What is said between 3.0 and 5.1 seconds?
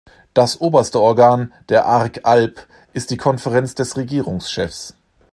die Konferenz der Regierungschefs.